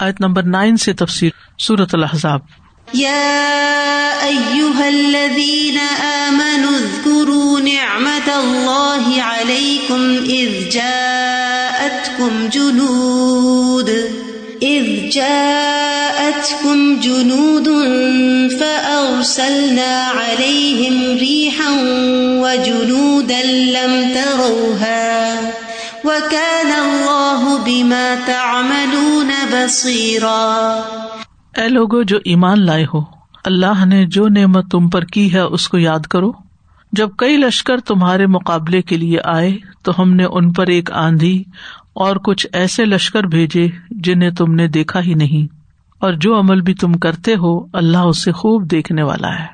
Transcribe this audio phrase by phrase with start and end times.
[0.00, 2.40] آیت number nine سے تفصیل صورت الحضاب
[2.94, 3.48] يا
[4.22, 13.90] أيها الذين آمنوا اذكروا نعمة الله عليكم إذ جاءتكم جنود۔
[14.62, 17.68] إذ جاءتكم جنود
[18.58, 21.70] فأرسلنا عليهم ريحا
[22.40, 25.34] وجنودا لم تروها۔
[26.04, 30.82] وكان الله بما تعملون بصيرا
[31.56, 33.00] اے لوگو جو ایمان لائے ہو،
[33.44, 36.32] اللہ نے جو نعمت تم پر کی ہے اس کو یاد کرو۔
[36.92, 41.44] جب کئی لشکر تمہارے مقابلے کے لیے آئے، تو ہم نے ان پر ایک آندھی
[41.92, 45.54] اور کچھ ایسے لشکر بھیجے جنہیں تم نے دیکھا ہی نہیں۔
[45.98, 49.46] اور جو عمل بھی تم کرتے ہو، اللہ اسے خوب دیکھنے والا ہے۔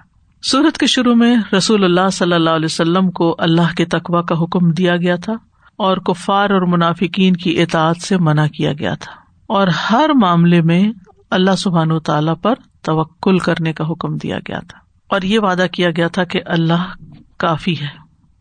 [0.42, 4.34] سورت کے شروع میں رسول اللہ صلی اللہ علیہ وسلم کو اللہ کے تقوا کا
[4.42, 5.32] حکم دیا گیا تھا
[5.76, 10.92] اور کفار اور منافقین کی اطاعت سے منع کیا گیا تھا۔ اور ہر معاملے میں
[11.30, 14.78] اللہ سبحان و تعالی پر توکل کرنے کا حکم دیا گیا تھا۔
[15.08, 16.94] اور یہ وعدہ کیا گیا تھا کہ اللہ
[17.36, 17.88] کافی ہے،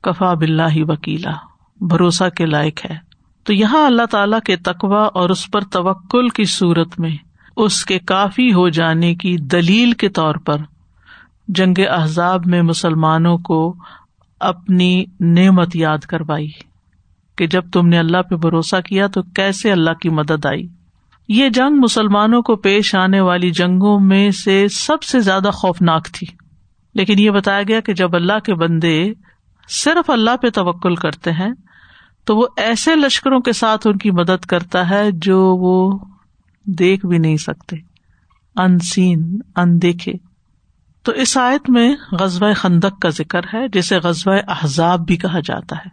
[0.01, 1.31] کفا بلّہ وکیلا،
[1.81, 6.43] بھروسہ کے لائق ہے۔ تو یہاں اللہ تعالی کے تقوا اور اس پر توکل کی
[6.43, 7.17] صورت میں
[7.57, 10.57] اس کے کافی ہو جانے کی دلیل کے طور پر
[11.47, 13.75] جنگ احزاب میں مسلمانوں کو
[14.39, 16.49] اپنی نعمت یاد کروائی
[17.35, 20.67] کہ جب تم نے اللہ پہ بھروسہ کیا تو کیسے اللہ کی مدد آئی؟
[21.27, 26.27] یہ جنگ مسلمانوں کو پیش آنے والی جنگوں میں سے سب سے زیادہ خوفناک تھی۔
[26.95, 29.13] لیکن یہ بتایا گیا کہ جب اللہ کے بندے
[29.69, 31.51] صرف اللہ پہ توکل کرتے ہیں،
[32.25, 35.99] تو وہ ایسے لشکروں کے ساتھ ان کی مدد کرتا ہے جو وہ
[36.65, 37.75] دیکھ بھی نہیں سکتے۔
[38.55, 40.13] ان سین ان دیکھے
[41.03, 45.75] تو اس آیت میں غزوہ خندق کا ذکر ہے، جسے غزوہ احزاب بھی کہا جاتا
[45.75, 45.89] ہے۔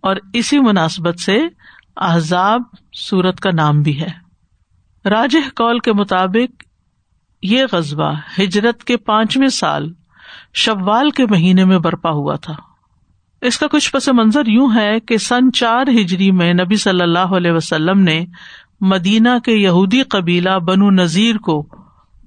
[0.00, 1.40] اور اسی مناسبت سے
[1.96, 2.62] احزاب
[2.92, 4.21] سورت کا نام بھی ہے۔
[5.04, 6.64] راج کال کے مطابق
[7.42, 9.92] یہ قصبہ ہجرت کے پانچویں سال
[10.54, 12.54] شوال کے مہینے میں برپا ہوا تھا۔
[13.40, 17.36] اس کا کچھ پس منظر یوں ہے کہ سن چار ہجری میں نبی صلی اللہ
[17.36, 18.24] علیہ وسلم نے
[18.80, 21.68] مدینہ کے یہودی قبیلہ بنو نذیر کو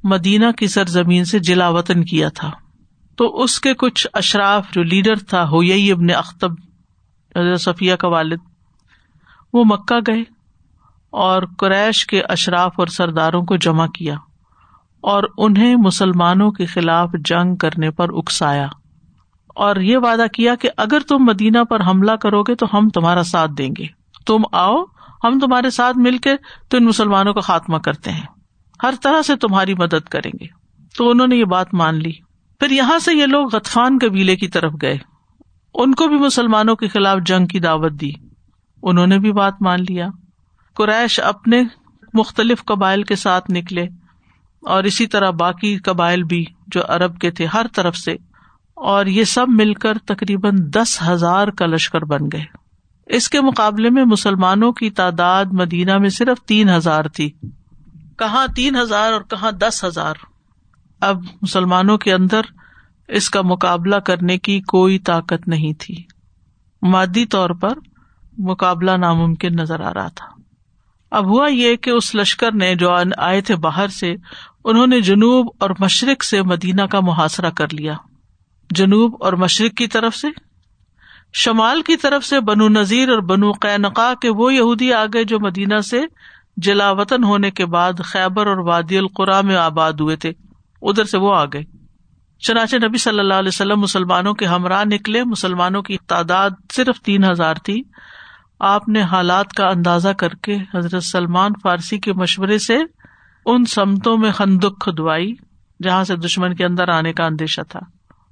[0.03, 2.51] مدینہ کی سرزمین سے جلا وطن کیا تھا۔
[3.15, 6.51] تو اس کے کچھ اشراف جو لیڈر تھا ہو ابن اختب
[7.59, 8.37] صفیہ کا والد،
[9.53, 10.34] وہ مکہ گئے۔
[11.15, 14.15] اور قریش کے اشراف اور سرداروں کو جمع کیا
[15.01, 18.67] اور انہیں مسلمانوں کے خلاف جنگ کرنے پر اکسایا
[19.47, 23.23] اور یہ وعدہ کیا کہ اگر تم مدینہ پر حملہ کرو گے تو ہم تمہارا
[23.23, 23.85] ساتھ دیں گے۔
[24.27, 24.83] تم آؤ،
[25.23, 26.33] ہم تمہارے ساتھ مل کے
[26.69, 28.25] تو ان مسلمانوں کا خاتمہ کرتے ہیں۔
[28.83, 30.45] ہر طرح سے تمہاری مدد کریں گے۔
[30.97, 32.11] تو انہوں نے یہ بات مان لی۔
[32.59, 34.97] پھر یہاں سے یہ لوگ غطفان قبیلے کی طرف گئے۔
[35.73, 38.11] ان کو بھی مسلمانوں کے خلاف جنگ کی دعوت دی۔
[38.83, 40.07] انہوں نے بھی بات مان لیا۔
[40.75, 41.63] قریش اپنے
[42.13, 43.83] مختلف قبائل کے ساتھ نکلے
[44.61, 48.11] اور اسی طرح باقی قبائل بھی جو ارب کے تھے ہر طرف سے
[48.73, 52.45] اور یہ سب مل کر تقریباً دس ہزار کا لشکر بن گئے۔
[53.05, 57.31] اس کے مقابلے میں مسلمانوں کی تعداد مدینہ میں صرف تین ہزار تھی۔
[58.17, 60.15] کہاں تین ہزار اور کہاں دس ہزار؟
[61.01, 62.41] اب مسلمانوں کے اندر
[63.07, 66.03] اس کا مقابلہ کرنے کی کوئی طاقت نہیں تھی۔
[66.81, 67.73] مادی طور پر
[68.37, 70.44] مقابلہ ناممکن نظر آ رہا تھا۔
[71.15, 74.15] اب ہوا یہ کہ اس لشکر نے جو آئے تھے باہر سے،
[74.65, 77.93] انہوں نے جنوب اور مشرق سے مدینہ کا محاصرہ کر لیا۔
[78.69, 80.27] جنوب اور مشرق کی طرف سے؟
[81.33, 85.39] شمال کی طرف سے بنو نذیر اور بنو قینقا کے وہ یہودی آ گئے جو
[85.39, 86.01] مدینہ سے
[86.57, 90.31] جلا وطن ہونے کے بعد خیبر اور وادی القرا میں آباد ہوئے تھے۔
[90.81, 91.63] ادھر سے وہ آ گئے۔
[92.39, 97.23] چنانچہ نبی صلی اللہ علیہ وسلم مسلمانوں کے ہمراہ نکلے۔ مسلمانوں کی تعداد صرف تین
[97.23, 97.83] ہزار تھی۔
[98.67, 102.77] آپ نے حالات کا اندازہ کر کے حضرت سلمان فارسی کے مشورے سے
[103.45, 105.33] ان سمتوں میں خندق کھدوائی،
[105.83, 107.79] جہاں سے دشمن کے اندر آنے کا اندیشہ تھا۔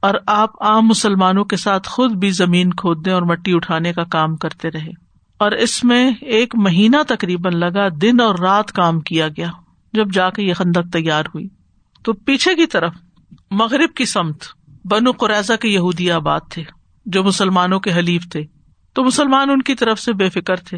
[0.02, 4.36] اور آپ عام مسلمانوں کے ساتھ خود بھی زمین کھودنے اور مٹی اٹھانے کا کام
[4.36, 4.92] کرتے رہے۔
[5.38, 9.48] اور اس میں ایک مہینہ تقریباً لگا دن اور رات کام کیا گیا،
[9.94, 11.48] جب جا کے یہ خندق تیار ہوئی۔
[12.04, 12.94] تو پیچھے کی طرف
[13.52, 14.44] مغرب کی سمت
[14.86, 16.64] بنو قریضہ کے یہودی آباد تھے،
[17.06, 18.44] جو مسلمانوں کے حلیف تھے۔
[18.94, 20.78] تو مسلمان ان کی طرف سے بے فکر تھے۔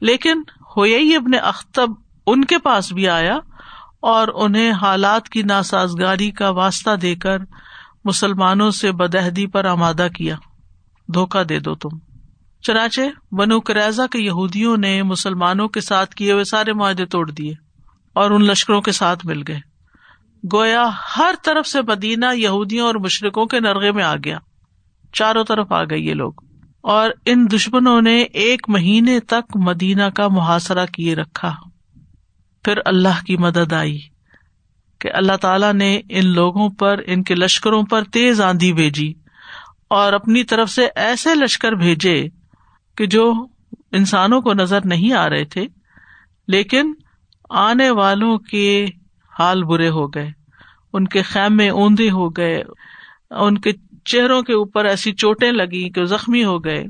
[0.00, 0.42] لیکن
[0.76, 1.90] ہوئی ابن اختب
[2.26, 3.38] ان کے پاس بھی آیا
[4.02, 7.38] اور انہیں حالات کی ناسازگاری کا واسطہ دے کر
[8.04, 10.36] مسلمانوں سے بدہدی پر آمادہ کیا۔
[11.14, 11.98] دھوکا دے دو تم۔
[12.62, 17.54] چنانچہ بنو کریزا کے یہودیوں نے مسلمانوں کے ساتھ کیے ہوئے سارے معاہدے توڑ دیے
[18.12, 19.60] اور ان لشکروں کے ساتھ مل گئے۔
[20.52, 24.38] گویا ہر طرف سے مدینہ یہودیوں اور مشرقوں کے نرغے میں آ گیا۔
[25.12, 26.32] چاروں طرف آ گئے یہ لوگ۔
[26.82, 31.54] اور ان دشمنوں نے ایک مہینے تک مدینہ کا محاصرہ کیے رکھا۔
[32.64, 33.98] پھر اللہ کی مدد آئی
[35.00, 39.12] کہ اللہ تعالیٰ نے ان لوگوں پر، ان کے لشکروں پر تیز آندھی بھیجی
[39.88, 42.28] اور اپنی طرف سے ایسے لشکر بھیجے
[42.96, 43.46] کہ جو
[43.92, 45.66] انسانوں کو نظر نہیں آ رہے تھے،
[46.48, 46.92] لیکن
[47.50, 48.86] آنے والوں کے
[49.38, 50.30] حال برے ہو گئے،
[50.92, 52.62] ان کے خیمے اوندے ہو گئے،
[53.30, 53.72] ان کے
[54.04, 56.84] چہروں کے اوپر ایسی چوٹیں لگی کہ زخمی ہو گئے۔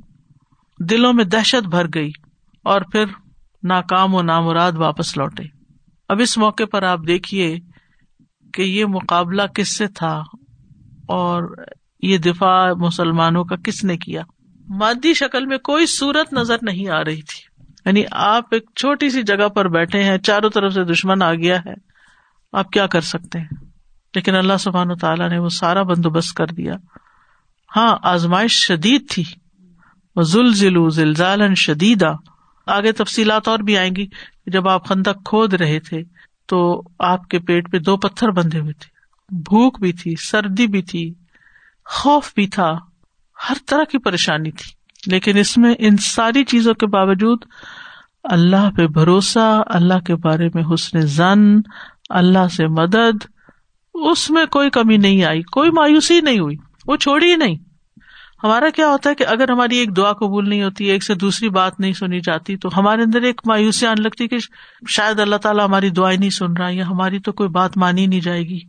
[0.80, 2.10] دلوں میں دہشت بھر گئی
[2.64, 3.04] اور پھر
[3.62, 5.42] ناکام و نامراد واپس لوٹے۔
[6.08, 7.56] اب اس موقع پر آپ دیکھیے
[8.54, 10.22] کہ یہ مقابلہ کس سے تھا
[11.08, 11.56] اور
[12.02, 14.22] یہ دفاع مسلمانوں کا کس نے کیا۔
[14.68, 19.22] مادی شکل میں کوئی صورت نظر نہیں آ رہی تھی۔ یعنی آپ ایک چھوٹی سی
[19.22, 21.74] جگہ پر بیٹھے ہیں، چاروں طرف سے دشمن آ گیا ہے۔
[22.52, 23.48] آپ کیا کر سکتے ہیں؟
[24.14, 26.72] لیکن اللہ سبحان و تعالیٰ نے وہ سارا بندوبست کر دیا۔
[27.76, 29.24] ہاں آزمائش شدید تھی۔
[30.16, 32.10] وہ زل زلزال شدیدا
[32.66, 34.06] آگے تفصیلات اور بھی آئیں گی
[34.46, 36.02] جب آپ خندق کھود رہے تھے
[36.46, 38.92] تو آپ کے پیٹ پہ دو پتھر بندھے ہوئے تھے۔
[39.36, 41.14] بھوک بھی تھی، سردی بھی تھی،
[41.84, 42.72] خوف بھی تھا،
[43.48, 44.70] ہر طرح کی پریشانی تھی۔
[45.06, 47.44] لیکن اس میں ان ساری چیزوں کے باوجود
[48.24, 51.60] اللہ پہ بھروسہ، اللہ کے بارے میں حسن زن
[52.10, 53.26] اللہ سے مدد،
[53.94, 57.54] اس میں کوئی کمی نہیں آئی، کوئی مایوسی نہیں ہوئی۔ وہ چھوڑی ہی نہیں۔
[58.44, 61.48] ہمارا کیا ہوتا ہے کہ اگر ہماری ایک دعا قبول نہیں ہوتی، ایک سے دوسری
[61.48, 64.36] بات نہیں سنی جاتی، تو ہمارے اندر ایک مایوسی آنے لگتی کہ
[64.88, 68.20] شاید اللہ تعالیٰ ہماری دعائیں نہیں سن رہا یا ہماری تو کوئی بات مانی نہیں
[68.20, 68.60] جائے گی۔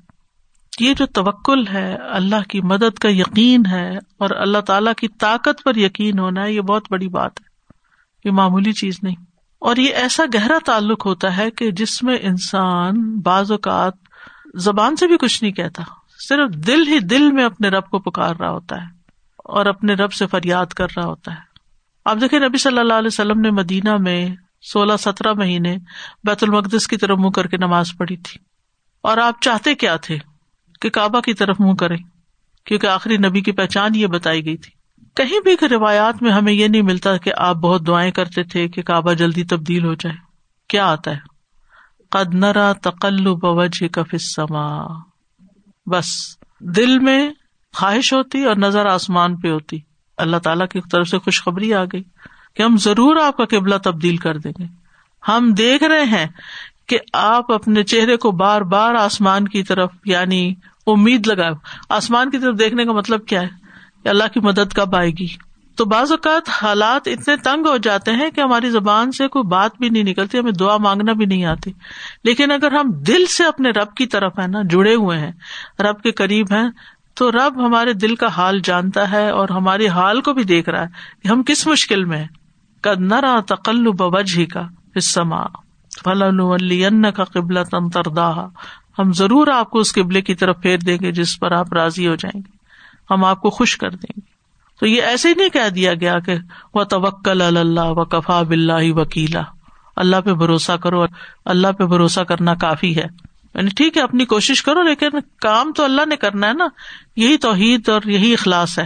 [0.80, 5.63] یہ جو توکل ہے، اللہ کی مدد کا یقین ہے اور اللہ تعالیٰ کی طاقت
[5.63, 7.45] پر یقین ہونا ہے یہ بہت بڑی بات ہے۔
[8.25, 9.16] یہ معمولی چیز نہیں۔
[9.59, 13.94] اور یہ ایسا گہرا تعلق ہوتا ہے کہ جس میں انسان بعض اوقات
[14.54, 15.83] زبان سے بھی کچھ نہیں کہتا۔
[16.28, 18.88] صرف دل ہی دل میں اپنے رب کو پکار رہا ہوتا ہے
[19.38, 21.38] اور اپنے رب سے فریاد کر رہا ہوتا ہے۔
[22.06, 24.30] آپ دیکھیں نبی صلی اللہ علیہ وسلم نے مدینہ میں
[24.62, 25.75] سولہ سترہ مہینے
[26.24, 28.40] بیت المقدس کی طرف منہ کر کے نماز پڑھی تھی۔
[29.02, 30.18] اور آپ چاہتے کیا تھے
[30.81, 31.96] کہ کعبہ کی طرف منہ کرے
[32.66, 34.72] کیونکہ آخری نبی کی پہچان یہ بتائی گئی تھی۔
[35.16, 38.81] کہیں بھی روایات میں ہمیں یہ نہیں ملتا کہ آپ بہت دعائیں کرتے تھے کہ
[38.81, 40.16] کعبہ جلدی تبدیل ہو جائے۔
[40.68, 41.19] کیا آتا ہے؟
[42.10, 44.84] قد نرا تقل بوجھ کفسما
[45.85, 47.30] بس دل میں
[47.77, 49.80] خواہش ہوتی اور نظر آسمان پہ ہوتی۔
[50.18, 52.03] اللہ تعالیٰ کی طرف سے خوشخبری آ گئی
[52.56, 54.65] کہ ہم ضرور آپ کا قبلہ تبدیل کر دیں گے۔
[55.27, 56.27] ہم دیکھ رہے ہیں
[56.88, 60.53] کہ آپ اپنے چہرے کو بار بار آسمان کی طرف یعنی
[60.88, 61.51] امید لگائے
[61.89, 63.63] آسمان کی طرف دیکھنے کا مطلب کیا ہے؟
[64.09, 65.27] اللہ کی مدد کب آئے گی؟
[65.75, 69.72] تو بعض اوقات حالات اتنے تنگ ہو جاتے ہیں کہ ہماری زبان سے کوئی بات
[69.80, 71.72] بھی نہیں نکلتی، ہمیں دعا مانگنا بھی نہیں آتی۔
[72.24, 75.31] لیکن اگر ہم دل سے اپنے رب کی طرف ہے نا، جڑے ہوئے ہیں،
[75.80, 76.70] رب کے قریب ہیں،
[77.14, 80.81] تو رب ہمارے دل کا حال جانتا ہے اور ہمارے حال کو بھی دیکھ رہا
[80.81, 80.88] ہے
[81.24, 82.26] کہ ہم کس مشکل میں
[82.81, 84.62] کد نہ رہا تقل بوجھ ہی کا
[84.98, 85.48] حصہ
[86.06, 88.48] فلاں کا قبلہ تنتردا
[89.00, 92.08] ہم ضرور آپ کو اس قبلے کی طرف پھیر دیں گے جس پر آپ راضی
[92.08, 92.58] ہو جائیں گے۔
[93.12, 94.32] ہم آپ کو خوش کر دیں گے۔
[94.83, 96.35] تو یہ ایسے ہی نہیں کہہ دیا گیا کہ
[96.74, 99.41] وہ توکل اللہ و کفا بلّہ وکیلا
[99.95, 101.06] اللہ پہ بھروسہ کرو
[101.45, 103.06] اللہ پہ بھروسہ کرنا کافی ہے۔
[103.53, 105.09] یعنی ٹھیک ہے، اپنی کوشش کرو، لیکن
[105.41, 106.68] کام تو اللہ نے کرنا ہے نا۔
[107.15, 108.85] یہی توحید اور یہی اخلاص ہے۔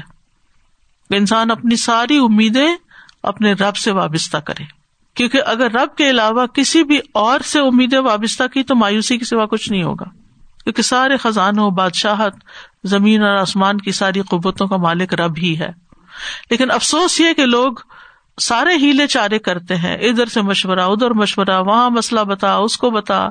[1.10, 2.76] انسان اپنی ساری امیدیں
[3.24, 4.64] اپنے رب سے وابستہ کرے۔
[5.14, 9.26] کیونکہ اگر رب کے علاوہ کسی بھی اور سے امیدیں وابستہ کی تو مایوسی کے
[9.26, 10.06] سوا کچھ نہیں ہوگا۔
[10.64, 12.34] کیونکہ سارے خزانوں بادشاہت،
[12.84, 15.87] زمین اور آسمان کی ساری قوتوں کا مالک رب ہی ہے۔
[16.50, 17.74] لیکن افسوس یہ کہ لوگ
[18.42, 22.90] سارے ہیلے چارے کرتے ہیں، ادھر سے مشورہ، ادھر مشورہ، وہاں مسئلہ بتا، اس کو
[22.90, 23.30] بتا،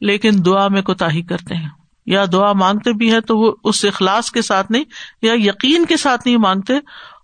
[0.00, 1.68] لیکن دعا میں کوتا ہی کرتے ہیں۔
[2.06, 4.84] یا دعا مانگتے بھی ہے تو وہ اس اخلاص کے ساتھ نہیں،
[5.22, 6.74] یا یقین کے ساتھ نہیں مانگتے،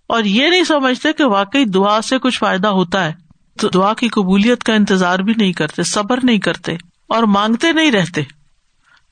[0.07, 3.13] اور یہ نہیں سمجھتے کہ واقعی دعا سے کچھ فائدہ ہوتا ہے۔
[3.61, 6.73] تو دعا کی قبولیت کا انتظار بھی نہیں کرتے، صبر نہیں کرتے،
[7.07, 8.21] اور مانگتے نہیں رہتے۔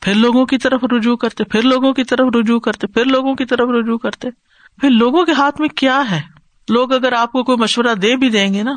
[0.02, 3.46] پھر لوگوں کی طرف رجوع کرتے، پھر لوگوں کی طرف رجوع کرتے، پھر لوگوں کی
[3.46, 4.28] طرف رجوع کرتے۔
[4.80, 6.22] پھر لوگوں کے ہاتھ میں کیا ہے؟
[6.68, 8.76] لوگ اگر آپ کو کوئی مشورہ دے بھی دیں گے نا،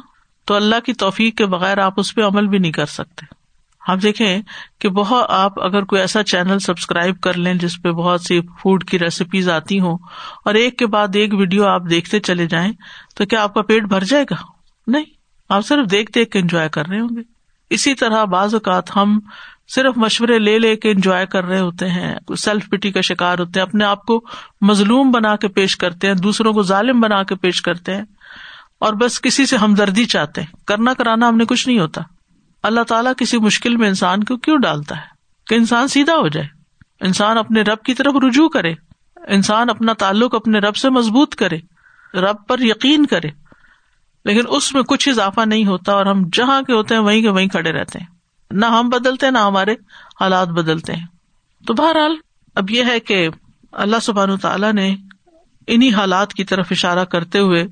[0.48, 3.26] تو اللہ کی توفیق کے بغیر آپ اس پہ عمل بھی نہیں کر سکتے۔
[3.82, 4.42] آپ دیکھیں
[4.78, 8.84] کہ بہت آپ اگر کوئی ایسا چینل سبسکرائب کر لیں جس پہ بہت سی فوڈ
[8.84, 9.98] کی ریسیپیز آتی ہوں،
[10.44, 12.72] اور ایک کے بعد ایک ویڈیو آپ دیکھتے چلے جائیں،
[13.16, 14.36] تو کیا آپ کا پیٹ بھر جائے گا؟
[14.86, 15.04] نہیں،
[15.50, 17.22] آپ صرف دیکھ دیکھ کے انجوائے کر رہے ہوں گے۔
[17.70, 19.20] اسی طرح بعض اوقات ہم
[19.68, 23.60] صرف مشورے لے لے کے انجوائے کر رہے ہوتے ہیں سیلف پٹی کا شکار ہوتے
[23.60, 24.24] ہیں، اپنے آپ کو
[24.60, 28.02] مظلوم بنا کے پیش کرتے ہیں، دوسروں کو ظالم بنا کے پیش کرتے ہیں،
[28.78, 32.02] اور بس کسی سے ہمدردی چاہتے ہیں۔ کرنا کرانا ہم نے کچھ نہیں ہوتا۔
[32.62, 35.02] اللہ تعالیٰ کسی مشکل میں انسان کو کیوں ڈالتا ہے؟
[35.46, 36.46] کہ انسان سیدھا ہو جائے۔
[37.00, 38.72] انسان اپنے رب کی طرف رجوع کرے۔
[39.28, 41.58] انسان اپنا تعلق اپنے رب سے مضبوط کرے۔
[42.14, 43.28] رب پر یقین کرے۔
[44.28, 47.28] لیکن اس میں کچھ اضافہ نہیں ہوتا اور ہم جہاں کے ہوتے ہیں وہیں کے
[47.28, 48.06] وہیں کھڑے رہتے ہیں۔
[48.50, 49.72] نہ ہم بدلتے ہیں، نہ ہمارے
[50.20, 51.06] حالات بدلتے ہیں۔
[51.66, 52.16] تو بہرحال
[52.54, 53.28] اب یہ ہے کہ
[53.72, 54.96] اللہ سبحان تعالیٰ نے
[55.66, 57.66] انہیں حالات کی طرف اشارہ کرتے ہوئے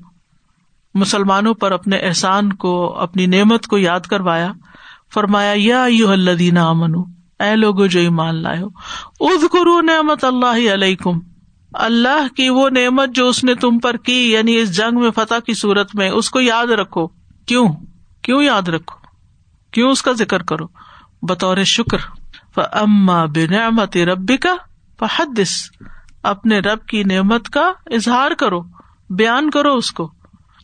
[0.93, 4.51] مسلمانوں پر اپنے احسان کو، اپنی نعمت کو یاد کروایا۔
[5.13, 6.93] فرمایا، یا یو الدین امن
[7.39, 8.67] اے لوگو جو ایمان لائے ہو
[9.19, 10.95] اد کرو نعمت اللہ علیہ
[11.73, 15.39] اللہ کی وہ نعمت جو اس نے تم پر کی یعنی اس جنگ میں فتح
[15.45, 17.07] کی صورت میں، اس کو یاد رکھو۔
[17.45, 17.67] کیوں؟
[18.21, 18.99] کیوں یاد رکھو؟
[19.71, 20.65] کیوں اس کا ذکر کرو؟
[21.21, 21.97] بطور شکر۔
[22.55, 24.55] اما بنعمت ربی کا
[24.99, 25.51] فحدث۔
[26.23, 28.61] اپنے رب کی نعمت کا اظہار کرو،
[29.09, 30.11] بیان کرو اس کو۔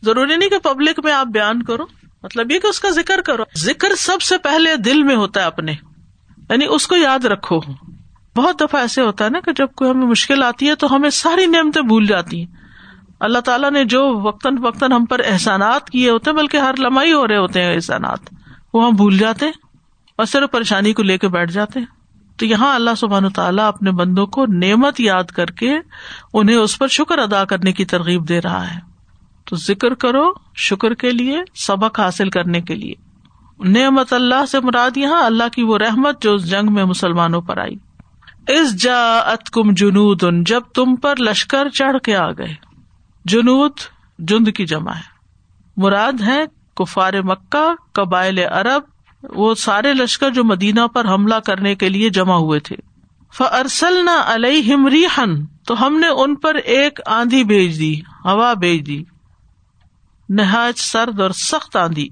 [0.02, 1.84] ضروری نہیں کہ پبلک میں آپ بیان کرو
[2.22, 5.46] مطلب یہ کہ اس کا ذکر کرو۔ ذکر سب سے پہلے دل میں ہوتا ہے
[5.46, 5.72] اپنے
[6.50, 7.60] یعنی اس کو یاد رکھو۔
[8.36, 11.10] بہت دفعہ ایسے ہوتا ہے نا کہ جب کوئی ہمیں مشکل آتی ہے تو ہمیں
[11.10, 12.46] ساری نعمتیں بھول جاتی ہیں۔
[13.20, 17.12] اللہ تعالیٰ نے جو وقتاً وقتاً ہم پر احسانات کیے ہوتے ہیں، بلکہ ہر لمحی
[17.12, 18.18] ہو رہے ہوتے ہیں احسانات۔
[18.74, 19.52] وہ ہم بھول جاتے ہیں
[20.16, 21.86] اور صرف پریشانی کو لے کے بیٹھ جاتے ہیں۔
[22.36, 25.74] تو یہاں اللہ سبحان تعالیٰ اپنے بندوں کو نعمت یاد کر کے
[26.34, 28.80] انہیں اس پر شکر ادا کرنے کی ترغیب دے رہا ہے۔
[29.44, 32.94] تو ذکر کرو شکر کے لیے، سبق حاصل کرنے کے لیے۔
[33.60, 37.58] نعمت اللہ سے مراد یہاں اللہ کی وہ رحمت جو اس جنگ میں مسلمانوں پر
[37.58, 37.93] آئی۔
[38.48, 42.54] اس جا ات کم جنوب ان جب تم پر لشکر چڑھ کے آ گئے۔
[43.24, 43.72] جنوب
[44.18, 45.14] جند کی جمع ہے۔
[45.76, 46.44] مراد ہے
[46.76, 48.82] کفار مکہ، قبائل عرب،
[49.22, 52.76] وہ سارے لشکر جو مدینہ پر حملہ کرنے کے لیے جمع ہوئے تھے۔
[53.36, 54.76] فرسل نہ علیہ
[55.18, 59.04] ہن تو ہم نے ان پر ایک آندھی بھیج دی، ہوا بھیج دی۔
[60.28, 62.08] نہایت سرد اور سخت آندھی۔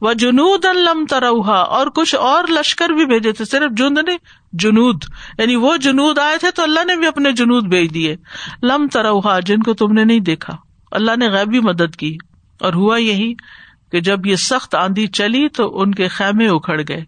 [0.00, 4.16] وہ جنود لم تروہا اور کچھ اور لشکر بھی بھیجے تھے، صرف جند نے
[4.58, 5.04] جنود
[5.38, 8.16] یعنی وہ جنود آئے تھے تو اللہ نے بھی اپنے جنود بھیج دیے۔
[8.62, 10.56] لم تروہا، جن کو تم نے نہیں دیکھا۔
[10.90, 12.16] اللہ نے غیبی مدد کی۔
[12.60, 13.34] اور ہوا یہی
[13.92, 17.04] کہ جب یہ سخت آندھی چلی تو ان کے خیمے اکھڑ گئے۔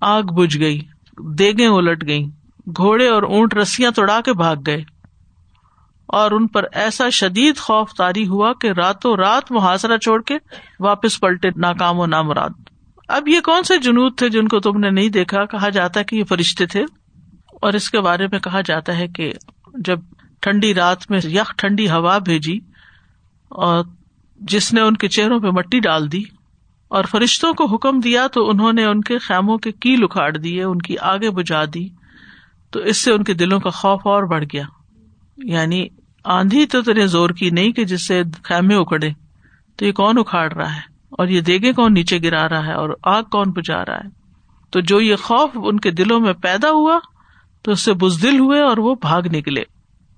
[0.00, 0.80] آگ بج گئی
[1.38, 2.24] دیگے الٹ گئی
[2.76, 4.84] گھوڑے اور اونٹ رسیاں توڑا کے بھاگ گئے۔
[6.06, 10.34] اور ان پر ایسا شدید خوف تاری ہوا کہ راتوں رات محاصرہ چھوڑ کے
[10.80, 12.69] واپس پلٹے، ناکام و نامراد۔
[13.10, 16.16] اب یہ کون سے جنوب تھے جن کو تم نے نہیں دیکھا؟ کہا جاتا کہ
[16.16, 16.82] یہ فرشتے تھے۔
[17.62, 19.32] اور اس کے بارے میں کہا جاتا ہے کہ
[19.74, 19.98] جب
[20.40, 22.58] ٹھنڈی رات میں یک ٹھنڈی ہوا بھیجی
[23.48, 23.84] اور
[24.36, 26.22] جس نے ان کے چہروں پہ مٹی ڈال دی
[26.88, 30.62] اور فرشتوں کو حکم دیا تو انہوں نے ان کے خیموں کے کیل اکھاڑ دیے،
[30.62, 31.88] ان کی آگے بجا دی،
[32.70, 34.62] تو اس سے ان کے دلوں کا خوف اور بڑھ گیا۔
[35.36, 35.88] یعنی
[36.24, 39.10] آندھی تو تیرے زور کی نہیں کہ جس سے خیمے اکھڑے،
[39.76, 42.90] تو یہ کون اکھاڑ رہا ہے؟ اور یہ دیگے کون نیچے گرا رہا ہے اور
[43.02, 44.08] آگ کون بجا رہا ہے۔
[44.70, 46.98] تو جو یہ خوف ان کے دلوں میں پیدا ہوا،
[47.62, 49.62] تو اس سے بزدل ہوئے اور وہ بھاگ نکلے۔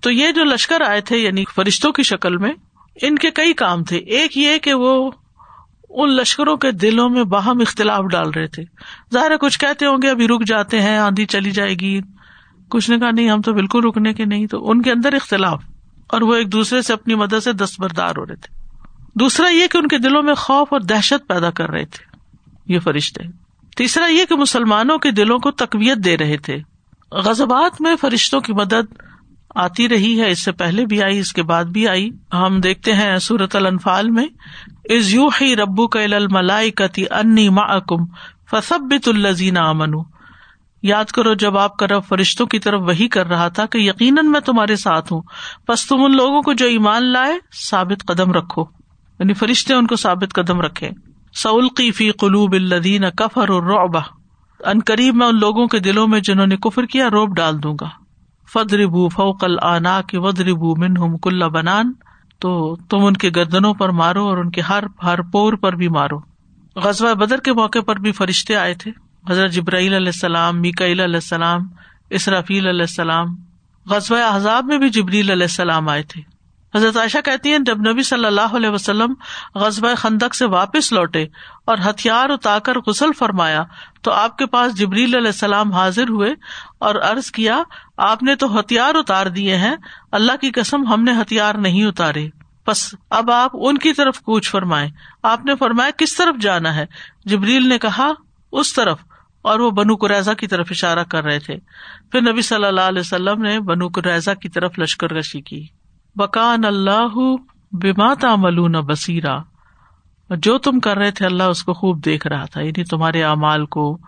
[0.00, 2.52] تو یہ جو لشکر آئے تھے یعنی فرشتوں کی شکل میں،
[3.02, 5.10] ان کے کئی کام تھے۔ ایک یہ کہ وہ
[5.88, 8.62] ان لشکروں کے دلوں میں باہم اختلاف ڈال رہے تھے۔
[9.14, 12.00] ظاہر کچھ کہتے ہوں گے، ابھی رک جاتے ہیں، آندھی چلی جائے گی۔
[12.68, 15.64] کچھ نے کہا، نہیں، ہم تو بالکل رکنے کے نہیں۔ تو ان کے اندر اختلاف۔
[16.08, 18.61] اور وہ ایک دوسرے سے اپنی مدد سے دستبردار ہو رہے تھے۔
[19.14, 22.04] دوسرا یہ کہ ان کے دلوں میں خوف اور دہشت پیدا کر رہے تھے،
[22.74, 23.22] یہ فرشتے۔
[23.76, 26.56] تیسرا یہ کہ مسلمانوں کے دلوں کو تقویت دے رہے تھے۔
[27.12, 28.92] غزبات میں فرشتوں کی مدد
[29.54, 32.92] آتی رہی ہے، اس سے پہلے بھی آئی، اس کے بعد بھی آئی۔ ہم دیکھتے
[32.92, 34.26] ہیں سورت الفال میں
[34.90, 36.00] از یو ہی ربو کا
[36.30, 37.48] ملائی کتی انی
[37.86, 38.04] کم
[38.50, 39.92] فسبت الزین امن
[40.82, 44.30] یاد کرو، جب آپ کا رب فرشتوں کی طرف وہی کر رہا تھا کہ یقیناً
[44.30, 45.22] میں تمہارے ساتھ ہوں
[45.68, 47.38] بس تم ان لوگوں کو جو ایمان لائے
[47.70, 48.81] ثابت قدم رکھو۔
[49.22, 50.90] یعنی فرشتے ان کو ثابت قدم رکھے۔
[51.34, 54.00] سعلقی فی قلوب الدین کفر اور روبا
[54.70, 57.76] ان قریب میں ان لوگوں کے دلوں میں جنہوں نے کفر کیا، روب ڈال دوں
[57.80, 57.88] گا۔
[58.52, 61.92] فدربو فوکل آنا کے ودربو من ہم کل بنان۔
[62.38, 65.88] تو تم ان کے گردنوں پر مارو اور ان کے ہر ہر پور پر بھی
[65.88, 66.16] مارو۔
[66.76, 68.90] غزوہ بدر کے موقع پر بھی فرشتے آئے تھے۔
[69.30, 71.60] حضرت جبرائیل علیہ السلام میکیل علیہ السلام،
[72.10, 73.26] اسرافیل علیہ السلام۔
[73.86, 76.31] غزوہ احزاب میں بھی جبریل علیہ السلام آئے تھے۔
[76.74, 79.14] حضرت عائشہ کہتی ہیں، جب نبی صلی اللہ علیہ وسلم
[79.54, 81.22] غزبۂ خندق سے واپس لوٹے
[81.64, 83.64] اور ہتھیار اتار کر غسل فرمایا،
[84.02, 86.34] تو آپ کے پاس جبریل علیہ السلام حاضر ہوئے
[86.78, 87.62] اور عرض کیا،
[87.96, 89.76] آپ نے تو ہتھیار اتار دیے ہیں،
[90.12, 92.28] اللہ کی قسم ہم نے ہتھیار نہیں اتارے۔
[92.66, 94.88] بس اب آپ ان کی طرف کوچ فرمائے
[95.22, 96.86] آپ نے فرمایا، کس طرف جانا ہے؟
[97.24, 98.10] جبریل نے کہا،
[98.52, 98.98] اس طرف۔
[99.42, 101.56] اور وہ بنو قریضا کی طرف اشارہ کر رہے تھے۔
[102.12, 105.66] پھر نبی صلی اللہ علیہ وسلم نے بنو قریضا کی طرف لشکر کشی کی۔
[106.16, 107.36] بکان اللہ
[107.72, 109.38] بما تعملون بصیرا۔
[110.30, 113.66] جو تم کر رہے تھے اللہ اس کو خوب دیکھ رہا تھا یعنی تمہارے اعمال
[113.66, 113.98] کو،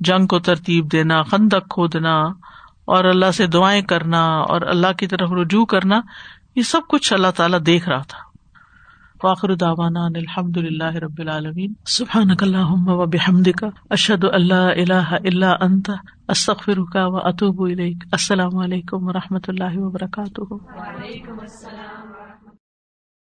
[0.00, 2.22] جنگ کو ترتیب دینا، خندق کھودنا
[2.84, 6.00] اور اللہ سے دعائیں کرنا، اور اللہ کی طرف رجوع کرنا،
[6.56, 8.18] یہ سب کچھ اللہ تعالیٰ دیکھ رہا تھا۔
[9.24, 15.54] واخر داوانا الحمد اللہ رب العالمین۔ سبحان اللہ و بحمد کا اشد اللہ اللہ اللہ
[15.60, 15.90] انت
[16.32, 17.60] استغفر کا و اطوب
[18.12, 20.54] السلام علیکم و رحمۃ اللہ وبرکاتہ.